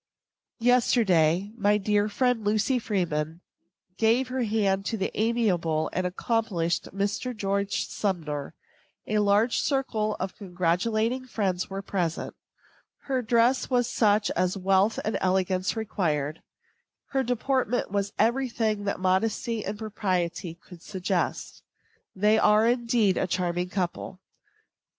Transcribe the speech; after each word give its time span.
Yesterday, 0.61 1.51
my 1.55 1.77
dear 1.77 2.09
friend, 2.09 2.43
Lucy 2.43 2.79
Freeman, 2.79 3.41
gave 3.99 4.29
her 4.29 4.41
hand 4.41 4.83
to 4.87 4.97
the 4.97 5.11
amiable 5.13 5.91
and 5.93 6.07
accomplished 6.07 6.85
Mr. 6.91 7.37
George 7.37 7.85
Sumner. 7.85 8.55
A 9.05 9.19
large 9.19 9.59
circle 9.59 10.15
of 10.19 10.35
congratulating 10.35 11.25
friends 11.27 11.69
were 11.69 11.83
present. 11.83 12.33
Her 13.03 13.21
dress 13.21 13.69
was 13.69 13.87
such 13.87 14.31
as 14.31 14.57
wealth 14.57 14.97
and 15.05 15.19
elegance 15.21 15.75
required. 15.75 16.41
Her 17.09 17.21
deportment 17.21 17.91
was 17.91 18.11
every 18.17 18.49
thing 18.49 18.85
that 18.85 18.99
modesty 18.99 19.63
and 19.63 19.77
propriety 19.77 20.55
could 20.55 20.81
suggest. 20.81 21.61
They 22.15 22.39
are, 22.39 22.67
indeed, 22.67 23.17
a 23.17 23.27
charming 23.27 23.69
couple. 23.69 24.19